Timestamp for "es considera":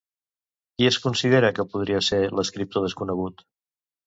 0.91-1.51